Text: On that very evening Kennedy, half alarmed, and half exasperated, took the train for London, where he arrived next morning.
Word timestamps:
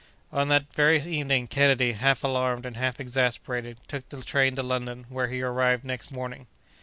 On 0.31 0.47
that 0.47 0.73
very 0.73 0.99
evening 0.99 1.45
Kennedy, 1.45 1.91
half 1.91 2.23
alarmed, 2.23 2.65
and 2.65 2.75
half 2.75 2.99
exasperated, 2.99 3.77
took 3.87 4.09
the 4.09 4.23
train 4.23 4.55
for 4.55 4.63
London, 4.63 5.05
where 5.09 5.27
he 5.27 5.43
arrived 5.43 5.83
next 5.85 6.11
morning. 6.11 6.47